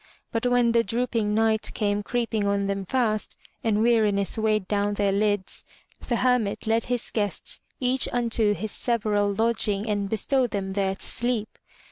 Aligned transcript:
But 0.31 0.47
when 0.47 0.71
the 0.71 0.83
drooping 0.83 1.35
night 1.35 1.69
came 1.75 2.01
creeping 2.01 2.47
on 2.47 2.65
them 2.65 2.85
fast, 2.85 3.37
and 3.63 3.83
weariness 3.83 4.35
weighed 4.35 4.67
down 4.67 4.95
their 4.95 5.11
lids, 5.11 5.63
the 6.07 6.15
Hermit 6.15 6.65
led 6.65 6.85
his 6.85 7.11
guests 7.11 7.59
each 7.79 8.07
unto 8.11 8.55
his 8.55 8.71
several 8.71 9.31
lodging 9.31 9.87
and 9.87 10.09
bestowed 10.09 10.49
them 10.49 10.73
there 10.73 10.95
to 10.95 11.05
sleep. 11.05 11.59